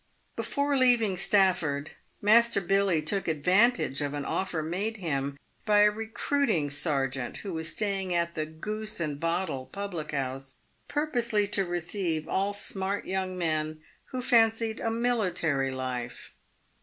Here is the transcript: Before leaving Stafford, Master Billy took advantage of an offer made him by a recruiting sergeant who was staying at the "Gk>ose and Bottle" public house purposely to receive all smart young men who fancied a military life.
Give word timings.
Before 0.35 0.75
leaving 0.75 1.15
Stafford, 1.15 1.91
Master 2.23 2.59
Billy 2.59 3.03
took 3.03 3.27
advantage 3.27 4.01
of 4.01 4.15
an 4.15 4.25
offer 4.25 4.63
made 4.63 4.97
him 4.97 5.37
by 5.63 5.81
a 5.81 5.91
recruiting 5.91 6.71
sergeant 6.71 7.37
who 7.45 7.53
was 7.53 7.69
staying 7.69 8.11
at 8.11 8.33
the 8.33 8.47
"Gk>ose 8.47 8.99
and 8.99 9.19
Bottle" 9.19 9.67
public 9.67 10.11
house 10.11 10.55
purposely 10.87 11.47
to 11.49 11.65
receive 11.65 12.27
all 12.27 12.51
smart 12.51 13.05
young 13.05 13.37
men 13.37 13.79
who 14.05 14.23
fancied 14.23 14.79
a 14.79 14.89
military 14.89 15.69
life. 15.69 16.33